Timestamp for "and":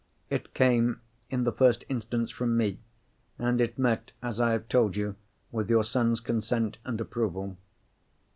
3.37-3.61, 6.83-6.99